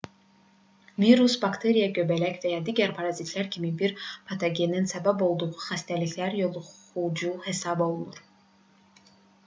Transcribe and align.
virus 1.01 1.33
bakteriya 1.43 1.89
göbələk 1.97 2.39
və 2.45 2.53
ya 2.53 2.61
digər 2.71 2.95
parazitlər 3.01 3.51
kimi 3.57 3.71
bir 3.83 3.93
patogenin 4.31 4.89
səbəb 4.95 5.23
olduğu 5.29 5.53
xəstəliklər 5.69 6.41
yoluxucu 6.43 7.33
hesab 7.49 7.89
olunur 7.91 8.23